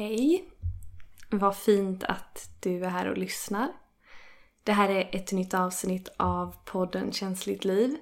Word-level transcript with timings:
Hej! 0.00 0.44
Vad 1.30 1.56
fint 1.56 2.04
att 2.04 2.50
du 2.60 2.84
är 2.84 2.88
här 2.88 3.10
och 3.10 3.18
lyssnar. 3.18 3.68
Det 4.64 4.72
här 4.72 4.88
är 4.88 5.16
ett 5.16 5.32
nytt 5.32 5.54
avsnitt 5.54 6.08
av 6.16 6.56
podden 6.64 7.12
Känsligt 7.12 7.64
liv. 7.64 7.96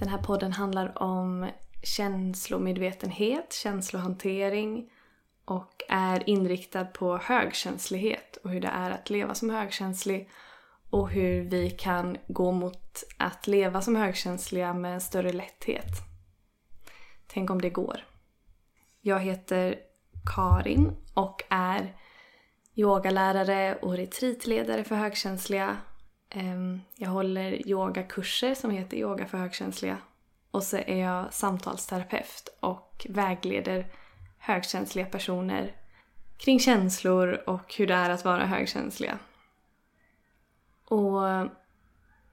Den 0.00 0.08
här 0.08 0.22
podden 0.22 0.52
handlar 0.52 1.02
om 1.02 1.50
känslomedvetenhet, 1.82 3.52
känslohantering 3.52 4.90
och 5.44 5.82
är 5.88 6.28
inriktad 6.28 6.84
på 6.84 7.16
högkänslighet 7.16 8.36
och 8.44 8.50
hur 8.50 8.60
det 8.60 8.68
är 8.68 8.90
att 8.90 9.10
leva 9.10 9.34
som 9.34 9.50
högkänslig 9.50 10.30
och 10.90 11.10
hur 11.10 11.42
vi 11.42 11.70
kan 11.70 12.16
gå 12.26 12.52
mot 12.52 13.04
att 13.18 13.46
leva 13.46 13.82
som 13.82 13.96
högkänsliga 13.96 14.74
med 14.74 14.94
en 14.94 15.00
större 15.00 15.32
lätthet. 15.32 15.92
Tänk 17.26 17.50
om 17.50 17.60
det 17.60 17.70
går. 17.70 18.04
Jag 19.00 19.20
heter 19.20 19.93
Karin 20.24 20.96
och 21.14 21.42
är 21.48 21.96
yogalärare 22.74 23.78
och 23.82 23.96
retreatledare 23.96 24.84
för 24.84 24.96
högkänsliga. 24.96 25.76
Ehm, 26.30 26.80
jag 26.96 27.10
håller 27.10 27.68
yogakurser 27.68 28.54
som 28.54 28.70
heter 28.70 28.96
Yoga 28.96 29.26
för 29.26 29.38
högkänsliga. 29.38 29.98
Och 30.50 30.62
så 30.62 30.76
är 30.76 31.00
jag 31.00 31.32
samtalsterapeut 31.32 32.48
och 32.60 33.06
vägleder 33.08 33.86
högkänsliga 34.38 35.06
personer 35.06 35.72
kring 36.36 36.60
känslor 36.60 37.42
och 37.46 37.74
hur 37.78 37.86
det 37.86 37.94
är 37.94 38.10
att 38.10 38.24
vara 38.24 38.46
högkänsliga. 38.46 39.18
Och 40.84 41.22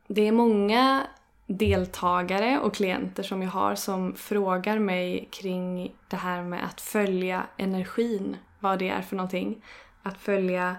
det 0.08 0.28
är 0.28 0.31
många 0.31 1.08
deltagare 1.48 2.59
och 2.59 2.76
klienter 2.76 3.23
som 3.23 3.41
jag 3.41 3.50
har 3.50 3.76
som 3.76 4.16
frågar 4.16 4.80
mig 4.80 5.27
kring 5.31 5.95
det 6.08 6.16
här 6.16 6.44
med 6.44 6.66
att 6.66 6.81
följa 6.81 7.44
energin, 7.58 8.38
vad 8.59 8.80
det 8.80 8.90
är 8.90 9.02
för 9.02 9.16
någonting. 9.16 9.64
Att 10.04 10.17
följa 10.17 10.76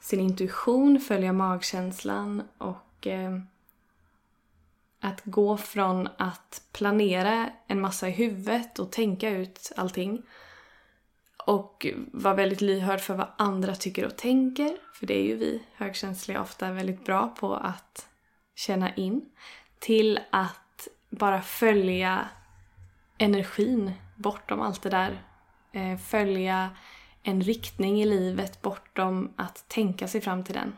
sin 0.00 0.20
intuition, 0.20 1.00
följa 1.00 1.32
magkänslan 1.32 2.42
och 2.58 3.06
eh, 3.06 3.38
att 5.00 5.20
gå 5.24 5.56
från 5.56 6.08
att 6.16 6.62
planera 6.72 7.50
en 7.66 7.80
massa 7.80 8.08
i 8.08 8.10
huvudet 8.10 8.78
och 8.78 8.92
tänka 8.92 9.30
ut 9.30 9.72
allting 9.76 10.22
och 11.46 11.86
vara 12.12 12.34
väldigt 12.34 12.60
lyhörd 12.60 13.00
för 13.00 13.14
vad 13.14 13.28
andra 13.38 13.74
tycker 13.74 14.06
och 14.06 14.16
tänker. 14.16 14.76
För 14.94 15.06
det 15.06 15.18
är 15.18 15.22
ju 15.22 15.36
vi 15.36 15.62
högkänsliga 15.74 16.42
ofta 16.42 16.72
väldigt 16.72 17.04
bra 17.04 17.28
på 17.28 17.54
att 17.54 18.08
känna 18.54 18.94
in 18.94 19.30
till 19.82 20.20
att 20.30 20.88
bara 21.10 21.42
följa 21.42 22.28
energin 23.18 23.92
bortom 24.16 24.60
allt 24.60 24.82
det 24.82 24.90
där. 24.90 25.22
Eh, 25.72 25.98
följa 25.98 26.70
en 27.22 27.42
riktning 27.42 28.02
i 28.02 28.04
livet 28.04 28.62
bortom 28.62 29.34
att 29.36 29.68
tänka 29.68 30.08
sig 30.08 30.20
fram 30.20 30.44
till 30.44 30.54
den. 30.54 30.76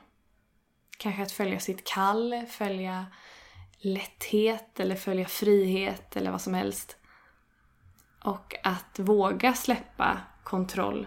Kanske 0.98 1.22
att 1.22 1.32
följa 1.32 1.60
sitt 1.60 1.84
kall, 1.84 2.46
följa 2.48 3.06
lätthet 3.78 4.80
eller 4.80 4.96
följa 4.96 5.26
frihet 5.26 6.16
eller 6.16 6.30
vad 6.30 6.40
som 6.40 6.54
helst. 6.54 6.96
Och 8.24 8.54
att 8.62 8.98
våga 8.98 9.54
släppa 9.54 10.20
kontroll 10.44 11.06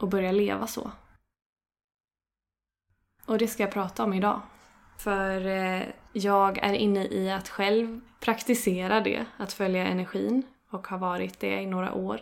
och 0.00 0.08
börja 0.08 0.32
leva 0.32 0.66
så. 0.66 0.90
Och 3.26 3.38
det 3.38 3.48
ska 3.48 3.62
jag 3.62 3.72
prata 3.72 4.04
om 4.04 4.12
idag. 4.12 4.40
För 4.98 5.46
eh, 5.46 5.82
jag 6.16 6.58
är 6.58 6.72
inne 6.72 7.06
i 7.06 7.30
att 7.30 7.48
själv 7.48 8.00
praktisera 8.20 9.00
det, 9.00 9.26
att 9.36 9.52
följa 9.52 9.86
energin 9.86 10.42
och 10.70 10.86
har 10.86 10.98
varit 10.98 11.40
det 11.40 11.60
i 11.60 11.66
några 11.66 11.94
år. 11.94 12.20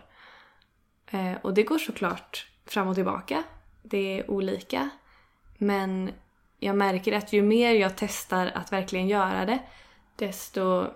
Eh, 1.11 1.33
och 1.43 1.55
det 1.55 1.63
går 1.63 1.79
såklart 1.79 2.47
fram 2.67 2.89
och 2.89 2.95
tillbaka. 2.95 3.43
Det 3.83 4.19
är 4.19 4.31
olika. 4.31 4.91
Men 5.59 6.13
jag 6.59 6.77
märker 6.77 7.13
att 7.13 7.33
ju 7.33 7.43
mer 7.43 7.75
jag 7.75 7.97
testar 7.97 8.47
att 8.47 8.73
verkligen 8.73 9.09
göra 9.09 9.45
det, 9.45 9.59
desto 10.17 10.87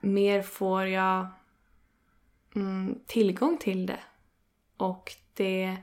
mer 0.00 0.42
får 0.42 0.86
jag 0.86 1.26
mm, 2.54 2.98
tillgång 3.06 3.58
till 3.58 3.86
det. 3.86 4.00
Och 4.76 5.12
det 5.34 5.76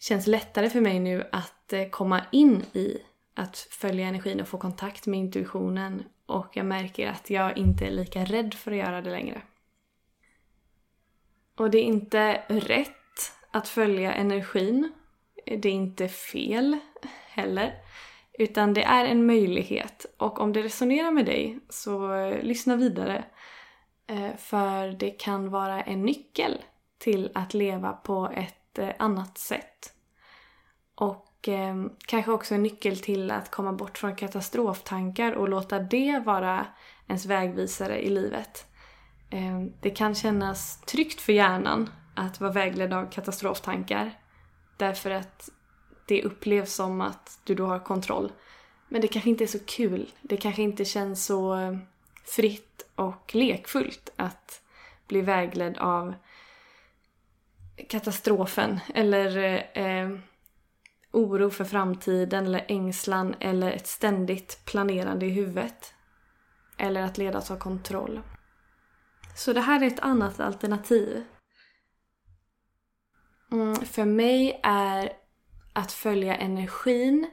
känns 0.00 0.26
lättare 0.26 0.70
för 0.70 0.80
mig 0.80 1.00
nu 1.00 1.28
att 1.32 1.72
eh, 1.72 1.88
komma 1.88 2.20
in 2.32 2.62
i 2.72 2.98
att 3.38 3.56
följa 3.56 4.06
energin 4.06 4.40
och 4.40 4.48
få 4.48 4.58
kontakt 4.58 5.06
med 5.06 5.20
intuitionen 5.20 6.04
och 6.26 6.56
jag 6.56 6.66
märker 6.66 7.08
att 7.08 7.30
jag 7.30 7.58
inte 7.58 7.86
är 7.86 7.90
lika 7.90 8.24
rädd 8.24 8.54
för 8.54 8.70
att 8.70 8.76
göra 8.76 9.02
det 9.02 9.10
längre. 9.10 9.42
Och 11.56 11.70
det 11.70 11.78
är 11.78 11.82
inte 11.82 12.42
rätt 12.48 12.92
att 13.50 13.68
följa 13.68 14.14
energin. 14.14 14.92
Det 15.44 15.68
är 15.68 15.72
inte 15.72 16.08
fel 16.08 16.78
heller. 17.28 17.74
Utan 18.32 18.74
det 18.74 18.82
är 18.82 19.04
en 19.04 19.26
möjlighet 19.26 20.06
och 20.16 20.40
om 20.40 20.52
det 20.52 20.62
resonerar 20.62 21.10
med 21.10 21.26
dig 21.26 21.58
så 21.68 22.14
eh, 22.14 22.42
lyssna 22.42 22.76
vidare. 22.76 23.24
Eh, 24.06 24.36
för 24.36 24.88
det 24.88 25.10
kan 25.10 25.50
vara 25.50 25.82
en 25.82 26.02
nyckel 26.02 26.64
till 26.98 27.30
att 27.34 27.54
leva 27.54 27.92
på 27.92 28.30
ett 28.34 28.78
eh, 28.78 28.90
annat 28.98 29.38
sätt. 29.38 29.92
Och 30.94 31.27
och 31.38 31.48
eh, 31.48 31.76
kanske 32.06 32.32
också 32.32 32.54
en 32.54 32.62
nyckel 32.62 32.98
till 32.98 33.30
att 33.30 33.50
komma 33.50 33.72
bort 33.72 33.98
från 33.98 34.16
katastroftankar 34.16 35.32
och 35.32 35.48
låta 35.48 35.78
det 35.78 36.22
vara 36.26 36.66
ens 37.08 37.26
vägvisare 37.26 38.02
i 38.02 38.10
livet. 38.10 38.66
Eh, 39.30 39.60
det 39.80 39.90
kan 39.90 40.14
kännas 40.14 40.80
tryggt 40.80 41.20
för 41.20 41.32
hjärnan 41.32 41.90
att 42.14 42.40
vara 42.40 42.52
vägledd 42.52 42.92
av 42.92 43.10
katastroftankar. 43.10 44.18
Därför 44.76 45.10
att 45.10 45.48
det 46.06 46.22
upplevs 46.22 46.74
som 46.74 47.00
att 47.00 47.40
du 47.44 47.54
då 47.54 47.66
har 47.66 47.78
kontroll. 47.78 48.32
Men 48.88 49.00
det 49.00 49.08
kanske 49.08 49.30
inte 49.30 49.44
är 49.44 49.48
så 49.48 49.64
kul. 49.66 50.10
Det 50.22 50.36
kanske 50.36 50.62
inte 50.62 50.84
känns 50.84 51.26
så 51.26 51.54
eh, 51.54 51.76
fritt 52.24 52.82
och 52.94 53.34
lekfullt 53.34 54.12
att 54.16 54.62
bli 55.08 55.20
vägledd 55.20 55.78
av 55.78 56.14
katastrofen 57.88 58.80
eller 58.94 59.36
eh, 59.74 60.18
oro 61.12 61.50
för 61.50 61.64
framtiden 61.64 62.46
eller 62.46 62.64
ängslan 62.68 63.34
eller 63.40 63.72
ett 63.72 63.86
ständigt 63.86 64.64
planerande 64.64 65.26
i 65.26 65.30
huvudet. 65.30 65.94
Eller 66.76 67.02
att 67.02 67.18
ledas 67.18 67.50
av 67.50 67.58
kontroll. 67.58 68.20
Så 69.36 69.52
det 69.52 69.60
här 69.60 69.82
är 69.82 69.86
ett 69.86 70.00
annat 70.00 70.40
alternativ. 70.40 71.24
Mm, 73.52 73.74
för 73.74 74.04
mig 74.04 74.60
är 74.62 75.12
att 75.72 75.92
följa 75.92 76.36
energin, 76.36 77.30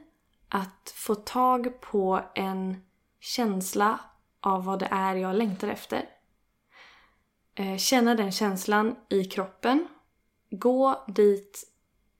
att 0.48 0.92
få 0.96 1.14
tag 1.14 1.80
på 1.80 2.22
en 2.34 2.82
känsla 3.20 4.00
av 4.40 4.64
vad 4.64 4.78
det 4.78 4.88
är 4.90 5.14
jag 5.14 5.36
längtar 5.36 5.68
efter. 5.68 6.08
Eh, 7.54 7.76
känna 7.76 8.14
den 8.14 8.32
känslan 8.32 8.96
i 9.08 9.24
kroppen. 9.24 9.88
Gå 10.50 11.04
dit 11.06 11.64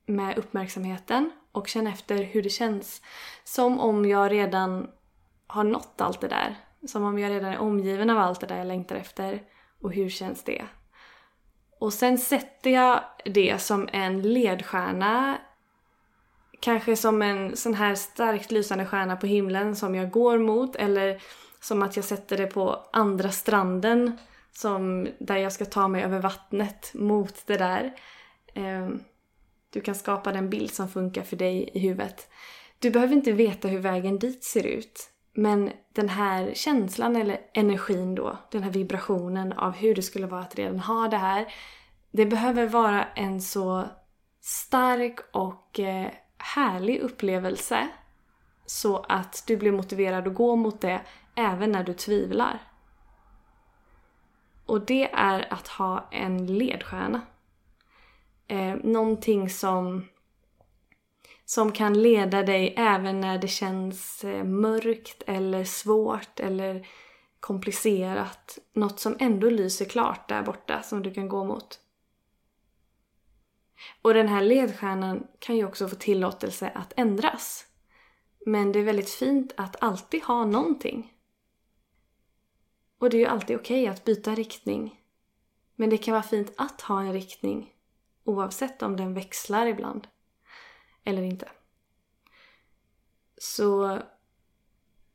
med 0.06 0.38
uppmärksamheten 0.38 1.30
och 1.56 1.68
känn 1.68 1.86
efter 1.86 2.22
hur 2.22 2.42
det 2.42 2.48
känns. 2.48 3.02
Som 3.44 3.80
om 3.80 4.04
jag 4.04 4.32
redan 4.32 4.90
har 5.46 5.64
nått 5.64 6.00
allt 6.00 6.20
det 6.20 6.28
där. 6.28 6.56
Som 6.86 7.04
om 7.04 7.18
jag 7.18 7.30
redan 7.30 7.52
är 7.52 7.58
omgiven 7.58 8.10
av 8.10 8.18
allt 8.18 8.40
det 8.40 8.46
där 8.46 8.58
jag 8.58 8.66
längtar 8.66 8.96
efter. 8.96 9.42
Och 9.82 9.92
hur 9.92 10.08
känns 10.08 10.44
det? 10.44 10.64
Och 11.78 11.92
sen 11.92 12.18
sätter 12.18 12.70
jag 12.70 13.00
det 13.24 13.62
som 13.62 13.88
en 13.92 14.22
ledstjärna. 14.22 15.38
Kanske 16.60 16.96
som 16.96 17.22
en 17.22 17.56
sån 17.56 17.74
här 17.74 17.94
starkt 17.94 18.50
lysande 18.50 18.86
stjärna 18.86 19.16
på 19.16 19.26
himlen 19.26 19.76
som 19.76 19.94
jag 19.94 20.10
går 20.10 20.38
mot. 20.38 20.76
Eller 20.76 21.22
som 21.60 21.82
att 21.82 21.96
jag 21.96 22.04
sätter 22.04 22.36
det 22.36 22.46
på 22.46 22.88
andra 22.92 23.30
stranden. 23.30 24.18
Som 24.52 25.08
där 25.18 25.36
jag 25.36 25.52
ska 25.52 25.64
ta 25.64 25.88
mig 25.88 26.02
över 26.02 26.20
vattnet 26.20 26.90
mot 26.94 27.46
det 27.46 27.56
där. 27.56 27.92
Um, 28.54 29.04
du 29.70 29.80
kan 29.80 29.94
skapa 29.94 30.32
den 30.32 30.50
bild 30.50 30.70
som 30.70 30.88
funkar 30.88 31.22
för 31.22 31.36
dig 31.36 31.70
i 31.74 31.78
huvudet. 31.78 32.28
Du 32.78 32.90
behöver 32.90 33.14
inte 33.14 33.32
veta 33.32 33.68
hur 33.68 33.78
vägen 33.78 34.18
dit 34.18 34.44
ser 34.44 34.66
ut. 34.66 35.10
Men 35.34 35.72
den 35.92 36.08
här 36.08 36.52
känslan 36.54 37.16
eller 37.16 37.40
energin 37.54 38.14
då, 38.14 38.38
den 38.50 38.62
här 38.62 38.70
vibrationen 38.70 39.52
av 39.52 39.72
hur 39.72 39.94
det 39.94 40.02
skulle 40.02 40.26
vara 40.26 40.40
att 40.40 40.54
redan 40.54 40.80
ha 40.80 41.08
det 41.08 41.16
här. 41.16 41.54
Det 42.10 42.26
behöver 42.26 42.66
vara 42.66 43.04
en 43.04 43.40
så 43.40 43.84
stark 44.40 45.18
och 45.32 45.80
eh, 45.80 46.10
härlig 46.38 47.00
upplevelse 47.00 47.88
så 48.66 48.96
att 48.98 49.44
du 49.46 49.56
blir 49.56 49.72
motiverad 49.72 50.28
att 50.28 50.34
gå 50.34 50.56
mot 50.56 50.80
det 50.80 51.00
även 51.34 51.72
när 51.72 51.84
du 51.84 51.92
tvivlar. 51.92 52.62
Och 54.66 54.80
det 54.80 55.10
är 55.12 55.52
att 55.52 55.68
ha 55.68 56.08
en 56.10 56.46
ledstjärna 56.46 57.20
eh, 58.48 58.74
någonting 58.74 59.50
som, 59.50 60.08
som 61.44 61.72
kan 61.72 62.02
leda 62.02 62.42
dig 62.42 62.74
även 62.76 63.20
när 63.20 63.38
det 63.38 63.48
känns 63.48 64.24
eh, 64.24 64.44
mörkt 64.44 65.22
eller 65.26 65.64
svårt 65.64 66.40
eller 66.40 66.86
komplicerat. 67.40 68.58
Något 68.72 69.00
som 69.00 69.16
ändå 69.20 69.50
lyser 69.50 69.84
klart 69.84 70.28
där 70.28 70.42
borta 70.42 70.82
som 70.82 71.02
du 71.02 71.14
kan 71.14 71.28
gå 71.28 71.44
mot. 71.44 71.80
Och 74.02 74.14
den 74.14 74.28
här 74.28 74.42
ledstjärnan 74.42 75.26
kan 75.38 75.56
ju 75.56 75.64
också 75.64 75.88
få 75.88 75.96
tillåtelse 75.96 76.72
att 76.74 76.92
ändras. 76.96 77.66
Men 78.46 78.72
det 78.72 78.78
är 78.78 78.84
väldigt 78.84 79.10
fint 79.10 79.52
att 79.56 79.82
alltid 79.82 80.22
ha 80.22 80.44
någonting. 80.44 81.12
Och 82.98 83.10
det 83.10 83.16
är 83.16 83.18
ju 83.18 83.26
alltid 83.26 83.56
okej 83.56 83.82
okay 83.82 83.92
att 83.92 84.04
byta 84.04 84.34
riktning. 84.34 85.00
Men 85.76 85.90
det 85.90 85.98
kan 85.98 86.12
vara 86.12 86.22
fint 86.22 86.52
att 86.56 86.80
ha 86.80 87.00
en 87.00 87.12
riktning 87.12 87.72
oavsett 88.26 88.82
om 88.82 88.96
den 88.96 89.14
växlar 89.14 89.66
ibland 89.66 90.06
eller 91.04 91.22
inte. 91.22 91.48
Så 93.38 93.98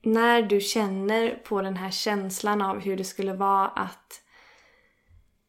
när 0.02 0.42
du 0.42 0.62
känner 0.62 1.36
på 1.36 1.62
den 1.62 1.78
här 1.78 1.92
känslan 1.92 2.62
av 2.62 2.80
hur 2.80 2.98
det 2.98 3.04
skulle 3.04 3.34
vara 3.34 3.68
att 3.68 4.22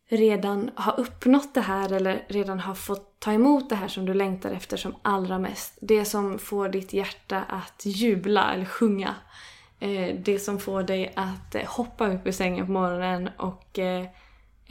redan 0.08 0.70
ha 0.76 0.92
uppnått 0.92 1.54
det 1.54 1.60
här 1.60 1.92
eller 1.92 2.24
redan 2.28 2.60
ha 2.60 2.74
fått 2.74 3.20
ta 3.20 3.32
emot 3.32 3.68
det 3.68 3.76
här 3.76 3.88
som 3.88 4.06
du 4.06 4.14
längtar 4.14 4.50
efter 4.50 4.76
som 4.76 4.94
allra 5.02 5.38
mest. 5.38 5.78
Det 5.80 6.04
som 6.04 6.38
får 6.38 6.68
ditt 6.68 6.92
hjärta 6.92 7.42
att 7.42 7.82
jubla 7.84 8.54
eller 8.54 8.64
sjunga. 8.64 9.14
Eh, 9.80 10.16
det 10.18 10.38
som 10.38 10.58
får 10.58 10.82
dig 10.82 11.12
att 11.16 11.54
eh, 11.54 11.64
hoppa 11.66 12.08
upp 12.08 12.26
ur 12.26 12.32
sängen 12.32 12.66
på 12.66 12.72
morgonen 12.72 13.30
och 13.36 13.78
eh, 13.78 14.06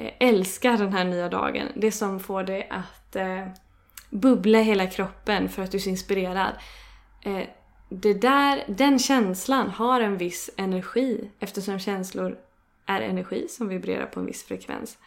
Eh, 0.01 0.13
älskar 0.19 0.77
den 0.77 0.93
här 0.93 1.05
nya 1.05 1.29
dagen. 1.29 1.67
Det 1.75 1.91
som 1.91 2.19
får 2.19 2.43
dig 2.43 2.67
att 2.69 3.15
eh, 3.15 3.47
bubbla 4.09 4.59
hela 4.59 4.87
kroppen 4.87 5.49
för 5.49 5.61
att 5.61 5.71
du 5.71 5.77
är 5.77 5.81
så 5.81 5.89
inspirerad. 5.89 6.53
Eh, 7.21 7.47
det 7.89 8.13
där, 8.13 8.63
den 8.67 8.99
känslan 8.99 9.69
har 9.69 10.01
en 10.01 10.17
viss 10.17 10.49
energi 10.57 11.31
eftersom 11.39 11.79
känslor 11.79 12.37
är 12.85 13.01
energi 13.01 13.47
som 13.47 13.67
vibrerar 13.67 14.05
på 14.05 14.19
en 14.19 14.25
viss 14.25 14.43
frekvens. 14.43 14.97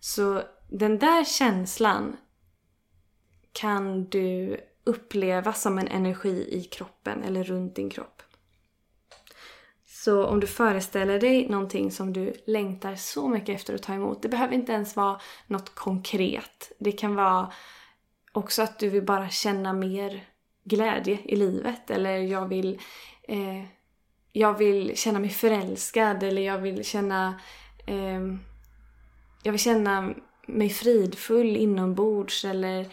Så 0.00 0.42
den 0.68 0.98
där 0.98 1.24
känslan 1.24 2.16
kan 3.52 4.04
du 4.04 4.60
uppleva 4.84 5.52
som 5.52 5.78
en 5.78 5.88
energi 5.88 6.48
i 6.50 6.64
kroppen 6.64 7.22
eller 7.22 7.44
runt 7.44 7.76
din 7.76 7.90
kropp. 7.90 8.22
Så 10.04 10.26
om 10.26 10.40
du 10.40 10.46
föreställer 10.46 11.20
dig 11.20 11.48
någonting 11.48 11.90
som 11.90 12.12
du 12.12 12.34
längtar 12.46 12.94
så 12.94 13.28
mycket 13.28 13.54
efter 13.54 13.74
att 13.74 13.82
ta 13.82 13.94
emot. 13.94 14.22
Det 14.22 14.28
behöver 14.28 14.54
inte 14.54 14.72
ens 14.72 14.96
vara 14.96 15.20
något 15.46 15.74
konkret. 15.74 16.72
Det 16.78 16.92
kan 16.92 17.14
vara 17.14 17.52
också 18.32 18.62
att 18.62 18.78
du 18.78 18.88
vill 18.88 19.02
bara 19.02 19.28
känna 19.28 19.72
mer 19.72 20.24
glädje 20.64 21.18
i 21.24 21.36
livet. 21.36 21.90
Eller 21.90 22.18
jag 22.18 22.48
vill, 22.48 22.80
eh, 23.28 23.64
jag 24.32 24.58
vill 24.58 24.96
känna 24.96 25.18
mig 25.18 25.30
förälskad. 25.30 26.22
Eller 26.22 26.42
jag 26.42 26.58
vill 26.58 26.84
känna 26.84 27.40
eh, 27.86 28.20
jag 29.42 29.52
vill 29.52 29.60
känna 29.60 30.14
mig 30.46 30.70
fridfull 30.70 31.56
inombords 31.56 32.44
eller 32.44 32.86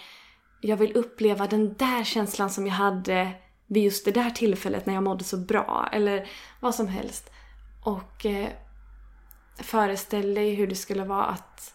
jag 0.62 0.78
vill 0.78 0.96
uppleva 0.96 1.48
den 1.48 1.74
där 1.74 2.04
känslan 2.04 2.50
som 2.50 2.68
jag 2.68 2.74
hade 2.74 3.34
vid 3.68 3.84
just 3.84 4.06
det 4.06 4.12
där 4.12 4.30
tillfället 4.30 4.86
när 4.86 4.94
jag 4.94 5.04
mådde 5.04 5.24
så 5.24 5.38
bra. 5.38 5.90
Eller 5.92 6.30
vad 6.60 6.76
som 6.76 6.88
helst. 6.88 7.32
Och 7.84 8.26
eh, 8.26 8.50
föreställ 9.58 10.34
dig 10.34 10.54
hur 10.54 10.68
det 10.68 10.76
skulle 10.76 11.04
vara 11.04 11.26
att, 11.26 11.74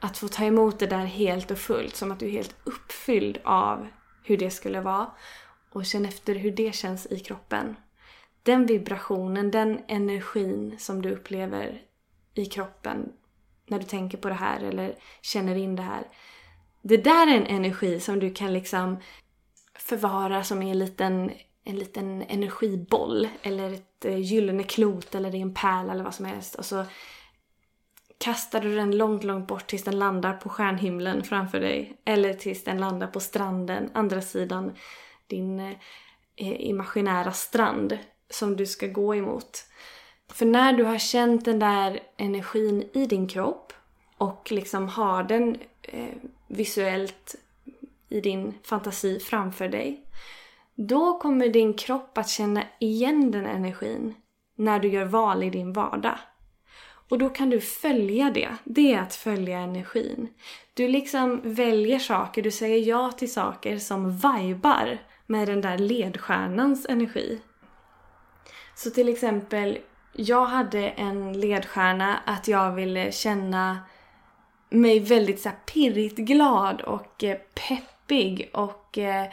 att 0.00 0.18
få 0.18 0.28
ta 0.28 0.44
emot 0.44 0.78
det 0.78 0.86
där 0.86 1.04
helt 1.04 1.50
och 1.50 1.58
fullt. 1.58 1.96
Som 1.96 2.12
att 2.12 2.20
du 2.20 2.26
är 2.26 2.30
helt 2.30 2.56
uppfylld 2.64 3.38
av 3.44 3.88
hur 4.24 4.36
det 4.36 4.50
skulle 4.50 4.80
vara. 4.80 5.10
Och 5.72 5.86
känn 5.86 6.04
efter 6.04 6.34
hur 6.34 6.52
det 6.52 6.74
känns 6.74 7.06
i 7.06 7.18
kroppen. 7.18 7.76
Den 8.42 8.66
vibrationen, 8.66 9.50
den 9.50 9.80
energin 9.88 10.76
som 10.78 11.02
du 11.02 11.10
upplever 11.10 11.82
i 12.34 12.46
kroppen, 12.46 13.12
när 13.66 13.78
du 13.78 13.84
tänker 13.84 14.18
på 14.18 14.28
det 14.28 14.34
här 14.34 14.60
eller 14.60 14.96
känner 15.22 15.56
in 15.56 15.76
det 15.76 15.82
här. 15.82 16.08
Det 16.82 16.96
där 16.96 17.26
är 17.26 17.36
en 17.36 17.46
energi 17.46 18.00
som 18.00 18.18
du 18.18 18.34
kan 18.34 18.52
liksom 18.52 18.96
förvara 19.78 20.44
som 20.44 20.62
i 20.62 20.70
en 20.70 20.78
liten, 20.78 21.30
en 21.64 21.76
liten 21.76 22.22
energiboll 22.22 23.28
eller 23.42 23.72
ett 23.72 24.04
eh, 24.04 24.18
gyllene 24.18 24.62
klot 24.62 25.14
eller 25.14 25.34
i 25.34 25.40
en 25.40 25.54
pärla 25.54 25.92
eller 25.92 26.04
vad 26.04 26.14
som 26.14 26.26
helst. 26.26 26.54
Och 26.54 26.64
så 26.64 26.84
kastar 28.18 28.60
du 28.60 28.76
den 28.76 28.96
långt, 28.96 29.24
långt 29.24 29.46
bort 29.46 29.66
tills 29.66 29.84
den 29.84 29.98
landar 29.98 30.32
på 30.32 30.48
stjärnhimlen 30.48 31.24
framför 31.24 31.60
dig. 31.60 31.96
Eller 32.04 32.34
tills 32.34 32.64
den 32.64 32.78
landar 32.78 33.06
på 33.06 33.20
stranden, 33.20 33.90
andra 33.94 34.22
sidan 34.22 34.72
din 35.26 35.60
eh, 35.60 35.72
eh 36.36 36.60
imaginära 36.60 37.32
strand 37.32 37.98
som 38.30 38.56
du 38.56 38.66
ska 38.66 38.86
gå 38.86 39.14
emot. 39.14 39.64
För 40.32 40.46
när 40.46 40.72
du 40.72 40.84
har 40.84 40.98
känt 40.98 41.44
den 41.44 41.58
där 41.58 42.00
energin 42.16 42.90
i 42.92 43.06
din 43.06 43.28
kropp 43.28 43.72
och 44.18 44.52
liksom 44.52 44.88
har 44.88 45.22
den 45.22 45.56
eh, 45.82 46.14
visuellt 46.48 47.34
i 48.14 48.20
din 48.20 48.54
fantasi 48.62 49.20
framför 49.20 49.68
dig. 49.68 50.06
Då 50.74 51.18
kommer 51.18 51.48
din 51.48 51.74
kropp 51.74 52.18
att 52.18 52.28
känna 52.28 52.62
igen 52.80 53.30
den 53.30 53.46
energin 53.46 54.14
när 54.56 54.78
du 54.78 54.88
gör 54.88 55.04
val 55.04 55.42
i 55.42 55.50
din 55.50 55.72
vardag. 55.72 56.18
Och 57.08 57.18
då 57.18 57.28
kan 57.28 57.50
du 57.50 57.60
följa 57.60 58.30
det. 58.30 58.48
Det 58.64 58.94
är 58.94 59.00
att 59.00 59.14
följa 59.14 59.58
energin. 59.58 60.28
Du 60.74 60.88
liksom 60.88 61.40
väljer 61.44 61.98
saker, 61.98 62.42
du 62.42 62.50
säger 62.50 62.88
ja 62.88 63.12
till 63.12 63.32
saker 63.32 63.78
som 63.78 64.10
vibar 64.10 64.98
med 65.26 65.48
den 65.48 65.60
där 65.60 65.78
ledstjärnans 65.78 66.86
energi. 66.88 67.40
Så 68.74 68.90
till 68.90 69.08
exempel, 69.08 69.78
jag 70.12 70.44
hade 70.44 70.88
en 70.88 71.40
ledstjärna 71.40 72.18
att 72.26 72.48
jag 72.48 72.72
ville 72.72 73.12
känna 73.12 73.78
mig 74.70 75.00
väldigt 75.00 75.40
så 75.40 75.50
pirrigt 75.72 76.16
glad 76.16 76.80
och 76.80 77.24
eh, 77.24 77.36
pepp 77.68 77.93
peppig 78.06 78.50
och 78.52 78.98
eh, 78.98 79.26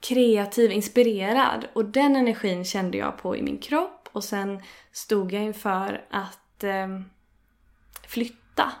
kreativ, 0.00 0.72
inspirerad. 0.72 1.66
Och 1.72 1.84
den 1.84 2.16
energin 2.16 2.64
kände 2.64 2.98
jag 2.98 3.18
på 3.18 3.36
i 3.36 3.42
min 3.42 3.58
kropp 3.58 4.08
och 4.12 4.24
sen 4.24 4.62
stod 4.92 5.32
jag 5.32 5.42
inför 5.42 6.04
att 6.10 6.64
eh, 6.64 6.88
flytta. 8.06 8.72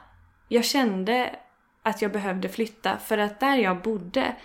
Jag 0.48 0.64
kände 0.64 1.36
att 1.82 2.02
jag 2.02 2.12
behövde 2.12 2.48
flytta 2.48 2.98
för 2.98 3.18
att 3.18 3.40
där 3.40 3.56
jag 3.56 3.82
bodde 3.82 4.36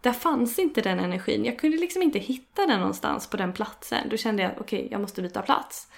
där 0.00 0.12
fanns 0.12 0.58
inte 0.58 0.80
den 0.80 0.98
energin. 0.98 1.44
Jag 1.44 1.58
kunde 1.58 1.76
liksom 1.76 2.02
inte 2.02 2.18
hitta 2.18 2.66
den 2.66 2.80
någonstans 2.80 3.30
på 3.30 3.36
den 3.36 3.52
platsen. 3.52 4.08
Då 4.08 4.16
kände 4.16 4.42
jag 4.42 4.52
att, 4.52 4.60
okej, 4.60 4.78
okay, 4.78 4.90
jag 4.90 5.00
måste 5.00 5.22
byta 5.22 5.42
plats. 5.42 5.88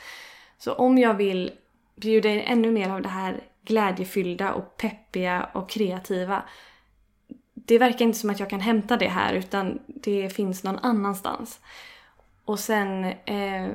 Så 0.59 0.73
om 0.73 0.99
jag 0.99 1.15
vill 1.15 1.53
bjuda 1.97 2.29
in 2.29 2.41
ännu 2.41 2.71
mer 2.71 2.91
av 2.91 3.03
det 3.03 3.09
här 3.09 3.41
glädjefyllda 3.65 4.53
och 4.53 4.77
peppiga 4.77 5.51
och 5.53 5.71
kreativa. 5.71 6.43
Det 7.67 7.79
verkar 7.79 8.05
inte 8.05 8.19
som 8.19 8.31
att 8.31 8.41
jag 8.41 8.51
kan 8.51 8.61
hämta 8.61 8.97
det 8.97 9.09
här 9.09 9.35
utan 9.35 9.79
det 9.87 10.31
finns 10.31 10.65
någon 10.65 10.79
annanstans. 10.79 11.61
Och 12.45 12.59
sen 12.59 13.05
eh, 13.05 13.69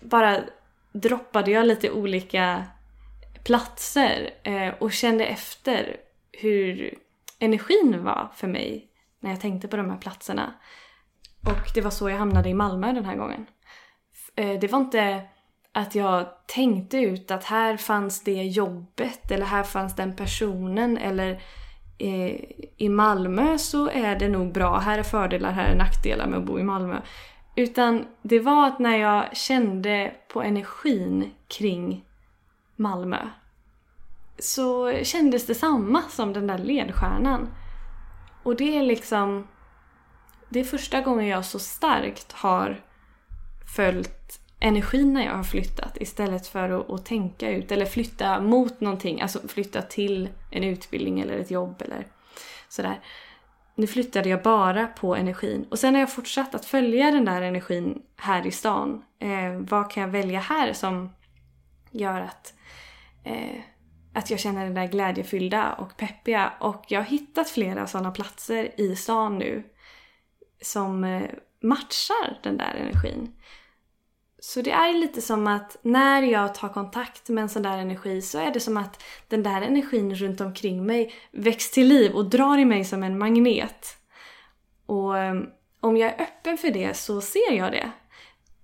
bara 0.00 0.40
droppade 0.92 1.50
jag 1.50 1.66
lite 1.66 1.90
olika 1.90 2.64
platser 3.44 4.30
eh, 4.42 4.74
och 4.78 4.92
kände 4.92 5.26
efter 5.26 5.96
hur 6.32 6.94
energin 7.38 8.04
var 8.04 8.28
för 8.34 8.48
mig 8.48 8.88
när 9.20 9.30
jag 9.30 9.40
tänkte 9.40 9.68
på 9.68 9.76
de 9.76 9.90
här 9.90 9.98
platserna. 9.98 10.54
Och 11.44 11.70
det 11.74 11.80
var 11.80 11.90
så 11.90 12.10
jag 12.10 12.18
hamnade 12.18 12.48
i 12.48 12.54
Malmö 12.54 12.92
den 12.92 13.04
här 13.04 13.16
gången. 13.16 13.46
Eh, 14.36 14.58
det 14.58 14.72
var 14.72 14.78
inte 14.78 15.22
att 15.72 15.94
jag 15.94 16.26
tänkte 16.46 16.98
ut 16.98 17.30
att 17.30 17.44
här 17.44 17.76
fanns 17.76 18.24
det 18.24 18.42
jobbet 18.42 19.30
eller 19.30 19.46
här 19.46 19.62
fanns 19.62 19.96
den 19.96 20.16
personen 20.16 20.98
eller 20.98 21.30
eh, 21.30 21.38
Eh, 21.98 22.40
i 22.76 22.88
Malmö 22.88 23.58
så 23.58 23.88
är 23.88 24.18
det 24.18 24.28
nog 24.28 24.52
bra, 24.52 24.78
här 24.78 24.98
är 24.98 25.02
fördelar, 25.02 25.52
här 25.52 25.70
är 25.70 25.76
nackdelar 25.76 26.26
med 26.26 26.38
att 26.38 26.44
bo 26.44 26.58
i 26.58 26.62
Malmö. 26.62 27.00
Utan 27.56 28.04
det 28.22 28.40
var 28.40 28.66
att 28.66 28.78
när 28.78 28.96
jag 28.96 29.36
kände 29.36 30.14
på 30.32 30.42
energin 30.42 31.30
kring 31.48 32.04
Malmö 32.76 33.18
så 34.38 34.92
kändes 35.02 35.46
det 35.46 35.54
samma 35.54 36.02
som 36.02 36.32
den 36.32 36.46
där 36.46 36.58
ledstjärnan. 36.58 37.48
Och 38.42 38.56
det 38.56 38.78
är 38.78 38.82
liksom... 38.82 39.46
Det 40.48 40.60
är 40.60 40.64
första 40.64 41.00
gången 41.00 41.26
jag 41.26 41.44
så 41.44 41.58
starkt 41.58 42.32
har 42.32 42.80
följt 43.76 44.15
energin 44.60 45.12
när 45.12 45.24
jag 45.24 45.34
har 45.34 45.44
flyttat 45.44 45.96
istället 46.00 46.46
för 46.46 46.70
att, 46.70 46.90
att, 46.90 47.04
tänka 47.04 47.50
ut 47.50 47.72
eller 47.72 47.86
flytta 47.86 48.40
mot 48.40 48.80
någonting, 48.80 49.20
alltså 49.20 49.48
flytta 49.48 49.82
till 49.82 50.28
en 50.50 50.64
utbildning 50.64 51.20
eller 51.20 51.38
ett 51.38 51.50
jobb 51.50 51.82
eller 51.82 52.06
sådär. 52.68 53.00
Nu 53.74 53.86
flyttade 53.86 54.28
jag 54.28 54.42
bara 54.42 54.86
på 54.86 55.16
energin 55.16 55.66
och 55.70 55.78
sen 55.78 55.94
har 55.94 56.00
jag 56.00 56.12
fortsatt 56.12 56.54
att 56.54 56.64
följa 56.64 57.10
den 57.10 57.24
där 57.24 57.42
energin 57.42 58.02
här 58.16 58.46
i 58.46 58.50
stan. 58.50 59.04
Eh, 59.18 59.52
vad 59.58 59.90
kan 59.90 60.02
jag 60.02 60.10
välja 60.10 60.40
här 60.40 60.72
som 60.72 61.12
gör 61.90 62.20
att, 62.20 62.54
eh, 63.24 63.60
att 64.14 64.30
jag 64.30 64.40
känner 64.40 64.64
den 64.64 64.74
där 64.74 64.86
glädjefyllda 64.86 65.72
och 65.72 65.96
peppiga 65.96 66.52
och 66.60 66.84
jag 66.88 67.00
har 67.00 67.06
hittat 67.06 67.50
flera 67.50 67.86
sådana 67.86 68.10
platser 68.10 68.80
i 68.80 68.96
stan 68.96 69.38
nu 69.38 69.62
som 70.62 71.04
eh, 71.04 71.30
matchar 71.62 72.40
den 72.42 72.56
där 72.56 72.74
energin. 72.74 73.32
Så 74.38 74.62
det 74.62 74.70
är 74.70 74.92
lite 74.92 75.22
som 75.22 75.46
att 75.46 75.76
när 75.82 76.22
jag 76.22 76.54
tar 76.54 76.68
kontakt 76.68 77.28
med 77.28 77.42
en 77.42 77.48
sån 77.48 77.62
där 77.62 77.78
energi 77.78 78.22
så 78.22 78.38
är 78.38 78.50
det 78.50 78.60
som 78.60 78.76
att 78.76 79.02
den 79.28 79.42
där 79.42 79.62
energin 79.62 80.14
runt 80.14 80.40
omkring 80.40 80.86
mig 80.86 81.14
väcks 81.30 81.70
till 81.70 81.86
liv 81.86 82.12
och 82.12 82.30
drar 82.30 82.58
i 82.58 82.64
mig 82.64 82.84
som 82.84 83.02
en 83.02 83.18
magnet. 83.18 83.96
Och 84.86 85.18
ehm, 85.18 85.46
om 85.80 85.96
jag 85.96 86.10
är 86.10 86.22
öppen 86.22 86.58
för 86.58 86.70
det 86.70 86.96
så 86.96 87.20
ser 87.20 87.52
jag 87.52 87.72
det. 87.72 87.90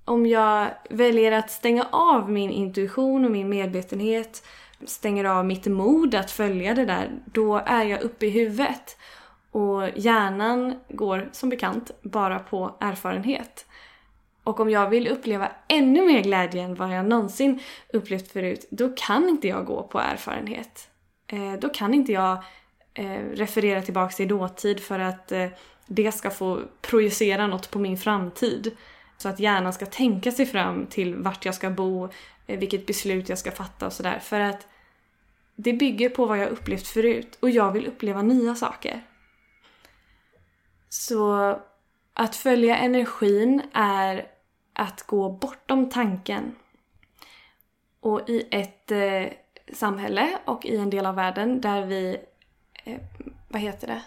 Om 0.05 0.27
jag 0.27 0.69
väljer 0.91 1.33
att 1.33 1.51
stänga 1.51 1.87
av 1.93 2.31
min 2.31 2.51
intuition 2.51 3.25
och 3.25 3.31
min 3.31 3.49
medvetenhet, 3.49 4.47
stänger 4.87 5.25
av 5.25 5.47
mitt 5.47 5.67
mod 5.67 6.15
att 6.15 6.31
följa 6.31 6.75
det 6.75 6.85
där, 6.85 7.11
då 7.25 7.57
är 7.67 7.85
jag 7.85 8.03
uppe 8.03 8.27
i 8.27 8.31
huvudet. 8.31 8.97
Och 9.51 9.89
hjärnan 9.95 10.75
går 10.89 11.29
som 11.33 11.49
bekant 11.49 11.91
bara 12.03 12.39
på 12.39 12.77
erfarenhet. 12.81 13.67
Och 14.45 14.61
om 14.61 14.71
jag 14.71 14.91
vill 14.91 15.09
uppleva 15.09 15.53
ännu 15.69 16.07
mer 16.07 16.23
glädje 16.23 16.63
än 16.63 16.75
vad 16.75 16.97
jag 16.97 17.07
någonsin 17.07 17.61
upplevt 17.93 18.33
förut, 18.33 18.67
då 18.71 18.93
kan 18.97 19.29
inte 19.29 19.49
jag 19.49 19.67
gå 19.67 19.83
på 19.83 20.01
erfarenhet. 20.01 20.89
Eh, 21.27 21.53
då 21.53 21.69
kan 21.69 21.95
inte 21.95 22.13
jag 22.13 22.45
eh, 22.95 23.21
referera 23.35 23.83
tillbaka 23.83 24.15
till 24.15 24.29
dåtid 24.29 24.81
för 24.81 24.99
att 24.99 25.33
eh, 25.33 25.49
det 25.87 26.13
ska 26.13 26.31
få 26.31 26.61
projicera 26.81 27.47
något 27.47 27.71
på 27.71 27.79
min 27.79 27.99
framtid. 27.99 28.77
Så 29.17 29.29
att 29.29 29.41
hjärnan 29.41 29.73
ska 29.73 29.87
tänka 29.87 30.33
sig 30.33 30.47
fram 30.47 30.87
till 30.87 31.15
vart 31.15 31.45
jag 31.45 31.55
ska 31.55 31.71
bo, 31.71 32.09
vilket 32.47 32.87
beslut 32.87 33.29
jag 33.29 33.39
ska 33.39 33.51
fatta 33.51 33.87
och 33.87 33.93
sådär. 33.93 34.19
För 34.19 34.41
att 34.41 34.67
det 35.57 35.73
bygger 35.73 36.09
på 36.09 36.27
vad 36.27 36.39
jag 36.39 36.49
upplevt 36.49 36.87
förut 36.87 37.39
och 37.41 37.51
jag 37.51 37.73
vill 37.73 37.87
uppleva 37.87 38.23
nya 38.23 38.55
saker. 38.55 39.01
Så 40.89 41.59
att 42.15 42.37
följa 42.37 42.77
energin 42.77 43.63
är 43.73 44.27
att 44.73 45.03
gå 45.03 45.31
bortom 45.31 45.91
tanken. 45.91 46.55
Och 48.01 48.29
i 48.29 48.49
ett 48.51 48.91
eh, 48.91 49.25
samhälle 49.73 50.39
och 50.45 50.67
i 50.67 50.77
en 50.77 50.91
del 50.91 51.07
av 51.07 51.15
världen 51.15 51.61
där 51.61 51.87
vi, 51.87 52.19
eh, 52.85 53.01
vad 53.49 53.61
heter 53.61 53.87
det? 53.87 54.03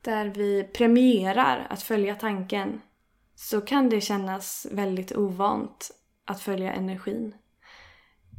Där 0.00 0.26
vi 0.26 0.64
premierar 0.64 1.66
att 1.70 1.82
följa 1.82 2.14
tanken 2.14 2.80
så 3.34 3.60
kan 3.60 3.88
det 3.88 4.00
kännas 4.00 4.66
väldigt 4.70 5.16
ovant 5.16 5.90
att 6.24 6.40
följa 6.40 6.72
energin. 6.72 7.34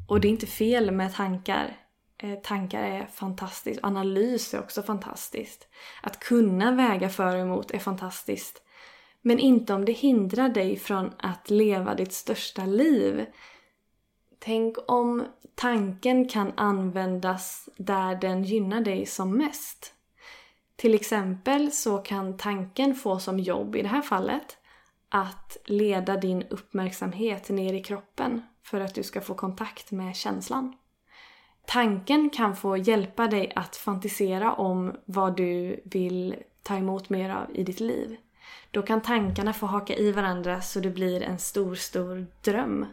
Och 0.08 0.22
det 0.22 0.28
är 0.28 0.30
inte 0.30 0.48
fel 0.48 0.92
med 0.92 1.14
tankar. 1.16 1.78
Eh, 2.18 2.40
tankar 2.40 2.84
är 2.84 3.06
fantastiskt. 3.06 3.80
Analys 3.84 4.54
är 4.54 4.60
också 4.60 4.84
fantastiskt. 4.84 5.68
Att 6.02 6.20
kunna 6.20 6.72
väga 6.72 7.10
för 7.10 7.36
och 7.36 7.42
emot 7.42 7.72
är 7.72 7.80
fantastiskt. 7.80 8.62
Men 9.22 9.40
inte 9.40 9.74
om 9.74 9.86
det 9.86 9.92
hindrar 9.92 10.50
dig 10.50 10.78
från 10.78 11.14
att 11.18 11.50
leva 11.50 11.96
ditt 11.96 12.14
största 12.14 12.66
liv. 12.66 13.26
Tänk 14.40 14.78
om 14.88 15.26
tanken 15.56 16.28
kan 16.28 16.52
användas 16.56 17.70
där 17.78 18.16
den 18.16 18.44
gynnar 18.44 18.82
dig 18.82 19.06
som 19.06 19.38
mest. 19.38 19.94
Till 20.76 20.96
exempel 20.96 21.72
så 21.72 21.98
kan 21.98 22.38
tanken 22.38 22.96
få 22.96 23.20
som 23.20 23.40
jobb 23.40 23.76
i 23.76 23.82
det 23.82 23.88
här 23.88 24.02
fallet 24.02 24.58
att 25.10 25.58
leda 25.66 26.18
din 26.18 26.44
uppmärksamhet 26.44 27.50
ner 27.50 27.74
i 27.74 27.84
kroppen 27.84 28.42
för 28.64 28.80
att 28.80 28.96
du 28.96 29.04
ska 29.04 29.22
få 29.22 29.34
kontakt 29.34 29.92
med 29.92 30.16
känslan. 30.16 30.78
Tanken 31.66 32.30
kan 32.30 32.56
få 32.56 32.78
hjälpa 32.78 33.28
dig 33.28 33.52
att 33.56 33.76
fantisera 33.76 34.54
om 34.54 34.96
vad 35.06 35.38
du 35.38 35.82
vill 35.86 36.36
ta 36.64 36.76
emot 36.76 37.10
mer 37.10 37.30
av 37.30 37.46
i 37.54 37.64
ditt 37.64 37.80
liv. 37.80 38.18
Då 38.72 38.82
kan 38.82 39.02
tankarna 39.02 39.54
få 39.54 39.66
haka 39.66 39.96
i 39.96 40.12
varandra 40.12 40.62
så 40.62 40.80
det 40.80 40.90
blir 40.90 41.22
en 41.22 41.40
stor, 41.40 41.76
stor 41.76 42.26
dröm 42.42 42.86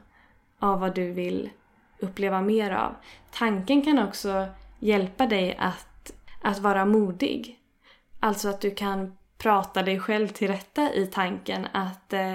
av 0.59 0.81
vad 0.81 0.95
du 0.95 1.13
vill 1.13 1.51
uppleva 1.99 2.41
mer 2.41 2.71
av. 2.71 2.95
Tanken 3.31 3.83
kan 3.83 3.99
också 3.99 4.47
hjälpa 4.79 5.27
dig 5.27 5.57
att, 5.59 6.13
att 6.43 6.59
vara 6.59 6.85
modig. 6.85 7.59
Alltså 8.21 8.49
att 8.49 8.61
du 8.61 8.71
kan 8.71 9.17
prata 9.39 9.83
dig 9.83 10.01
själv 10.01 10.29
till 10.29 10.49
rätta 10.49 10.93
i 10.93 11.07
tanken 11.07 11.67
att 11.73 12.13
eh, 12.13 12.35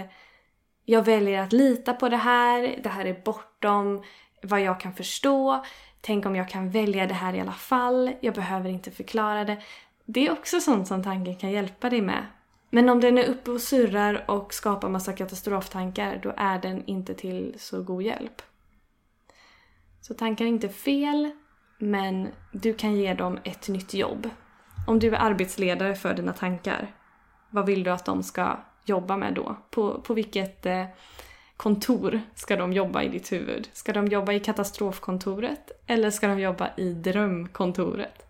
jag 0.85 1.05
väljer 1.05 1.41
att 1.41 1.53
lita 1.53 1.93
på 1.93 2.09
det 2.09 2.17
här, 2.17 2.79
det 2.83 2.89
här 2.89 3.05
är 3.05 3.21
bortom 3.23 4.03
vad 4.41 4.61
jag 4.61 4.79
kan 4.79 4.93
förstå. 4.93 5.65
Tänk 6.01 6.25
om 6.25 6.35
jag 6.35 6.49
kan 6.49 6.69
välja 6.69 7.07
det 7.07 7.13
här 7.13 7.33
i 7.33 7.39
alla 7.39 7.51
fall, 7.51 8.11
jag 8.21 8.33
behöver 8.33 8.69
inte 8.69 8.91
förklara 8.91 9.45
det. 9.45 9.61
Det 10.05 10.27
är 10.27 10.31
också 10.31 10.59
sånt 10.59 10.87
som 10.87 11.03
tanken 11.03 11.35
kan 11.35 11.51
hjälpa 11.51 11.89
dig 11.89 12.01
med. 12.01 12.25
Men 12.75 12.89
om 12.89 12.99
den 12.99 13.17
är 13.17 13.25
uppe 13.25 13.51
och 13.51 13.61
surrar 13.61 14.23
och 14.27 14.53
skapar 14.53 14.89
massa 14.89 15.13
katastroftankar, 15.13 16.19
då 16.23 16.33
är 16.37 16.59
den 16.59 16.85
inte 16.85 17.13
till 17.13 17.55
så 17.57 17.83
god 17.83 18.03
hjälp. 18.03 18.41
Så 20.01 20.13
tankar 20.13 20.45
är 20.45 20.49
inte 20.49 20.69
fel, 20.69 21.31
men 21.77 22.27
du 22.51 22.73
kan 22.73 22.95
ge 22.95 23.13
dem 23.13 23.39
ett 23.43 23.67
nytt 23.67 23.93
jobb. 23.93 24.29
Om 24.87 24.99
du 24.99 25.15
är 25.15 25.19
arbetsledare 25.19 25.95
för 25.95 26.13
dina 26.13 26.33
tankar, 26.33 26.95
vad 27.49 27.65
vill 27.65 27.83
du 27.83 27.91
att 27.91 28.05
de 28.05 28.23
ska 28.23 28.59
jobba 28.85 29.17
med 29.17 29.33
då? 29.33 29.57
På, 29.69 30.01
på 30.01 30.13
vilket 30.13 30.65
eh, 30.65 30.85
kontor 31.57 32.21
ska 32.35 32.55
de 32.55 32.73
jobba 32.73 33.03
i 33.03 33.09
ditt 33.09 33.31
huvud? 33.31 33.69
Ska 33.73 33.93
de 33.93 34.07
jobba 34.07 34.33
i 34.33 34.39
katastrofkontoret 34.39 35.71
eller 35.87 36.09
ska 36.09 36.27
de 36.27 36.39
jobba 36.39 36.69
i 36.77 36.93
drömkontoret? 36.93 38.25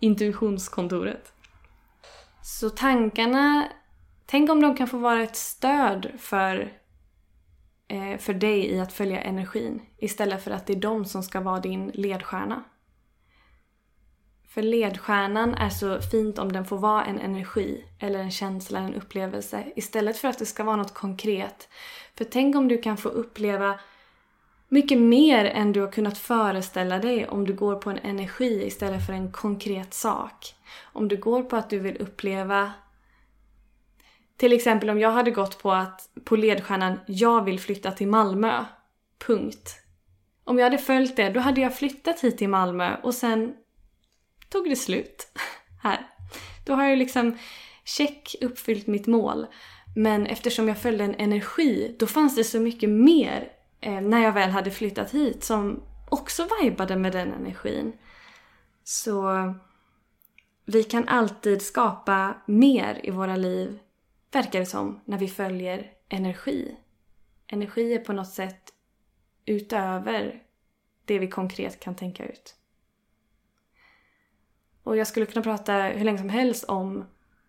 Intuitionskontoret? 0.00 1.32
Så 2.48 2.70
tankarna, 2.70 3.68
tänk 4.26 4.50
om 4.50 4.62
de 4.62 4.76
kan 4.76 4.86
få 4.86 4.98
vara 4.98 5.22
ett 5.22 5.36
stöd 5.36 6.10
för, 6.18 6.72
eh, 7.88 8.18
för 8.18 8.34
dig 8.34 8.70
i 8.70 8.80
att 8.80 8.92
följa 8.92 9.20
energin 9.20 9.82
istället 9.98 10.44
för 10.44 10.50
att 10.50 10.66
det 10.66 10.72
är 10.72 10.80
de 10.80 11.04
som 11.04 11.22
ska 11.22 11.40
vara 11.40 11.60
din 11.60 11.90
ledstjärna. 11.94 12.64
För 14.48 14.62
ledstjärnan 14.62 15.54
är 15.54 15.70
så 15.70 16.00
fint 16.00 16.38
om 16.38 16.52
den 16.52 16.64
får 16.64 16.78
vara 16.78 17.04
en 17.04 17.18
energi 17.18 17.84
eller 17.98 18.18
en 18.18 18.30
känsla, 18.30 18.78
en 18.78 18.94
upplevelse 18.94 19.72
istället 19.76 20.18
för 20.18 20.28
att 20.28 20.38
det 20.38 20.46
ska 20.46 20.64
vara 20.64 20.76
något 20.76 20.94
konkret. 20.94 21.68
För 22.14 22.24
tänk 22.24 22.56
om 22.56 22.68
du 22.68 22.78
kan 22.78 22.96
få 22.96 23.08
uppleva 23.08 23.80
mycket 24.68 24.98
mer 24.98 25.44
än 25.44 25.72
du 25.72 25.80
har 25.80 25.92
kunnat 25.92 26.18
föreställa 26.18 26.98
dig 26.98 27.28
om 27.28 27.44
du 27.46 27.54
går 27.54 27.76
på 27.76 27.90
en 27.90 27.98
energi 27.98 28.66
istället 28.66 29.06
för 29.06 29.12
en 29.12 29.32
konkret 29.32 29.94
sak. 29.94 30.54
Om 30.92 31.08
du 31.08 31.16
går 31.16 31.42
på 31.42 31.56
att 31.56 31.70
du 31.70 31.78
vill 31.78 31.96
uppleva 31.96 32.72
till 34.36 34.52
exempel 34.52 34.90
om 34.90 34.98
jag 34.98 35.10
hade 35.10 35.30
gått 35.30 35.62
på 35.62 35.72
att 35.72 36.08
på 36.24 36.36
ledstjärnan 36.36 37.00
jag 37.06 37.44
vill 37.44 37.60
flytta 37.60 37.90
till 37.90 38.08
Malmö. 38.08 38.64
Punkt. 39.26 39.70
Om 40.44 40.58
jag 40.58 40.64
hade 40.64 40.78
följt 40.78 41.16
det, 41.16 41.28
då 41.28 41.40
hade 41.40 41.60
jag 41.60 41.76
flyttat 41.76 42.20
hit 42.20 42.38
till 42.38 42.48
Malmö 42.48 42.96
och 43.02 43.14
sen 43.14 43.54
tog 44.48 44.68
det 44.70 44.76
slut 44.76 45.28
här. 45.82 46.06
Då 46.66 46.74
har 46.74 46.84
jag 46.84 46.98
liksom 46.98 47.38
check 47.84 48.34
uppfyllt 48.40 48.86
mitt 48.86 49.06
mål. 49.06 49.46
Men 49.96 50.26
eftersom 50.26 50.68
jag 50.68 50.78
följde 50.78 51.04
en 51.04 51.14
energi, 51.14 51.96
då 51.98 52.06
fanns 52.06 52.36
det 52.36 52.44
så 52.44 52.60
mycket 52.60 52.90
mer 52.90 53.48
eh, 53.80 54.00
när 54.00 54.22
jag 54.22 54.32
väl 54.32 54.50
hade 54.50 54.70
flyttat 54.70 55.14
hit 55.14 55.44
som 55.44 55.82
också 56.10 56.48
vibade 56.62 56.96
med 56.96 57.12
den 57.12 57.32
energin. 57.32 57.92
Så 58.84 59.28
vi 60.70 60.84
kan 60.84 61.08
alltid 61.08 61.62
skapa 61.62 62.34
mer 62.46 63.00
i 63.02 63.10
våra 63.10 63.36
liv, 63.36 63.78
verkar 64.32 64.58
det 64.58 64.66
som, 64.66 65.00
när 65.04 65.18
vi 65.18 65.28
följer 65.28 65.90
energi. 66.08 66.76
Energi 67.46 67.94
är 67.94 67.98
på 67.98 68.12
något 68.12 68.28
sätt 68.28 68.72
utöver 69.46 70.42
det 71.04 71.18
vi 71.18 71.28
konkret 71.28 71.80
kan 71.80 71.94
tänka 71.94 72.26
ut. 72.26 72.54
Och 74.82 74.96
jag 74.96 75.06
skulle 75.06 75.26
kunna 75.26 75.42
prata 75.42 75.72
hur 75.72 76.04
länge 76.04 76.18
som 76.18 76.28
helst 76.28 76.64
om 76.64 77.04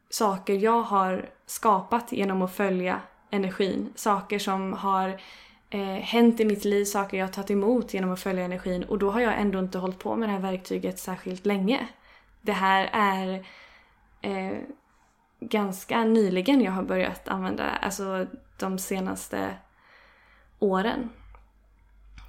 saker 0.10 0.54
jag 0.54 0.82
har 0.82 1.30
skapat 1.46 2.12
genom 2.12 2.42
att 2.42 2.56
följa 2.56 3.02
energin. 3.30 3.94
Saker 3.96 4.40
som 4.40 4.74
har 4.74 5.22
eh, 5.70 5.80
hänt 5.82 6.40
i 6.40 6.46
mitt 6.46 6.66
liv, 6.66 6.86
saker 6.86 7.18
jag 7.18 7.26
har 7.26 7.34
tagit 7.34 7.52
emot 7.52 7.94
genom 7.94 8.12
att 8.12 8.20
följa 8.20 8.46
energin 8.46 8.84
och 8.84 9.00
då 9.00 9.12
har 9.12 9.22
jag 9.22 9.40
ändå 9.40 9.60
inte 9.60 9.78
hållit 9.78 10.00
på 10.00 10.16
med 10.16 10.30
det 10.30 10.34
här 10.34 10.40
verktyget 10.40 11.00
särskilt 11.00 11.46
länge. 11.46 11.88
Det 12.50 12.54
här 12.54 12.90
är 12.94 13.46
eh, 14.22 14.58
ganska 15.40 16.04
nyligen 16.04 16.62
jag 16.62 16.72
har 16.72 16.84
börjat 16.84 17.28
använda 17.28 17.64
alltså 17.64 18.28
de 18.60 18.80
senaste 18.80 19.56
åren. 20.60 21.10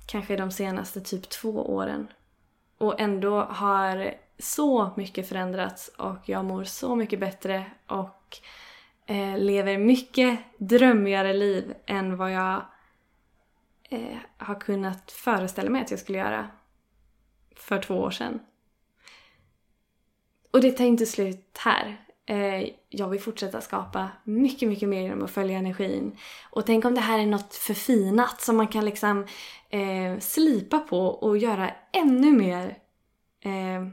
Kanske 0.06 0.36
de 0.36 0.50
senaste 0.50 1.00
typ 1.00 1.28
två 1.28 1.74
åren. 1.74 2.08
Och 2.78 3.00
ändå 3.00 3.40
har 3.42 4.14
så 4.38 4.90
mycket 4.96 5.28
förändrats 5.28 5.88
och 5.88 6.18
jag 6.24 6.44
mår 6.44 6.64
så 6.64 6.96
mycket 6.96 7.20
bättre 7.20 7.64
och 7.86 8.38
eh, 9.06 9.38
lever 9.38 9.78
mycket 9.78 10.38
drömmigare 10.58 11.32
liv 11.32 11.74
än 11.86 12.16
vad 12.16 12.32
jag 12.32 12.62
eh, 13.82 14.18
har 14.36 14.60
kunnat 14.60 15.10
föreställa 15.10 15.70
mig 15.70 15.82
att 15.82 15.90
jag 15.90 16.00
skulle 16.00 16.18
göra 16.18 16.48
för 17.56 17.82
två 17.82 17.94
år 17.94 18.10
sedan. 18.10 18.40
Och 20.50 20.60
det 20.60 20.72
tar 20.72 20.84
inte 20.84 21.06
slut 21.06 21.58
här. 21.58 22.00
Eh, 22.26 22.68
jag 22.88 23.08
vill 23.08 23.20
fortsätta 23.20 23.60
skapa 23.60 24.08
mycket, 24.24 24.68
mycket 24.68 24.88
mer 24.88 25.00
genom 25.00 25.24
att 25.24 25.30
följa 25.30 25.58
energin. 25.58 26.16
Och 26.50 26.66
tänk 26.66 26.84
om 26.84 26.94
det 26.94 27.00
här 27.00 27.18
är 27.18 27.26
något 27.26 27.54
förfinat 27.54 28.40
som 28.40 28.56
man 28.56 28.68
kan 28.68 28.84
liksom 28.84 29.26
eh, 29.70 30.18
slipa 30.18 30.78
på 30.78 31.06
och 31.06 31.38
göra 31.38 31.70
ännu 31.92 32.32
mer 32.32 32.78
eh, 33.44 33.86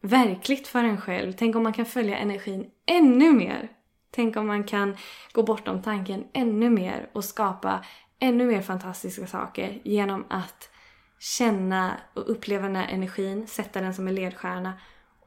verkligt 0.00 0.68
för 0.68 0.84
en 0.84 1.00
själv. 1.00 1.32
Tänk 1.32 1.56
om 1.56 1.62
man 1.62 1.72
kan 1.72 1.86
följa 1.86 2.18
energin 2.18 2.70
ännu 2.86 3.32
mer. 3.32 3.68
Tänk 4.10 4.36
om 4.36 4.46
man 4.46 4.64
kan 4.64 4.96
gå 5.32 5.42
bortom 5.42 5.82
tanken 5.82 6.24
ännu 6.32 6.70
mer 6.70 7.10
och 7.12 7.24
skapa 7.24 7.84
ännu 8.18 8.46
mer 8.46 8.62
fantastiska 8.62 9.26
saker 9.26 9.80
genom 9.84 10.24
att 10.30 10.70
känna 11.18 11.96
och 12.14 12.30
uppleva 12.30 12.66
den 12.66 12.76
här 12.76 12.88
energin, 12.88 13.46
sätta 13.46 13.80
den 13.80 13.94
som 13.94 14.08
en 14.08 14.14
ledstjärna 14.14 14.72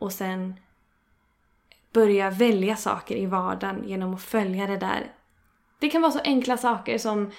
och 0.03 0.11
sen 0.11 0.55
börja 1.93 2.29
välja 2.29 2.75
saker 2.75 3.15
i 3.15 3.25
vardagen 3.25 3.83
genom 3.87 4.13
att 4.13 4.23
följa 4.23 4.67
det 4.67 4.77
där. 4.77 5.11
Det 5.79 5.89
kan 5.89 6.01
vara 6.01 6.11
så 6.11 6.19
enkla 6.19 6.57
saker 6.57 6.97
som 6.97 7.31